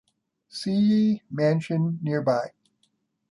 Seay 0.49 1.21
Mansion 1.29 1.99
nearby. 2.01 2.49